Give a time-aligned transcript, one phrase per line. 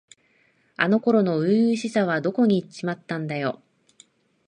[0.77, 3.61] あの頃の初々しさはどこにいっちまったんだよ。